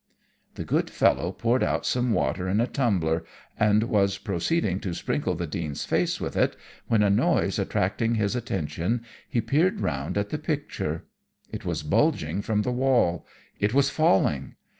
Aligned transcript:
"The 0.55 0.65
good 0.65 0.89
fellow 0.89 1.31
poured 1.31 1.61
out 1.61 1.85
some 1.85 2.11
water 2.11 2.49
in 2.49 2.59
a 2.59 2.65
tumbler, 2.65 3.23
and 3.59 3.83
was 3.83 4.17
proceeding 4.17 4.79
to 4.79 4.95
sprinkle 4.95 5.35
the 5.35 5.45
Dean's 5.45 5.85
face 5.85 6.19
with 6.19 6.35
it, 6.35 6.55
when, 6.87 7.03
a 7.03 7.09
noise 7.11 7.59
attracting 7.59 8.15
his 8.15 8.35
attention, 8.35 9.05
he 9.29 9.41
peered 9.41 9.79
round 9.79 10.17
at 10.17 10.29
the 10.29 10.39
picture. 10.39 11.05
It 11.51 11.65
was 11.65 11.83
bulging 11.83 12.41
from 12.41 12.63
the 12.63 12.71
wall; 12.71 13.27
it 13.59 13.75
was 13.75 13.91
falling! 13.91 14.55